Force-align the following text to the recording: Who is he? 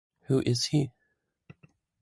Who 0.23 0.41
is 0.47 0.65
he? 0.65 0.89